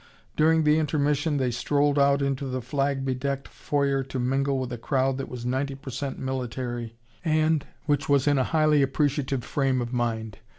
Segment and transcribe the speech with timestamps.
[0.35, 4.77] During the intermission they strolled out into the flag bedecked foyer to mingle with a
[4.79, 9.79] crowd that was ninety per cent military and which was in a highly appreciative frame
[9.79, 10.39] of mind.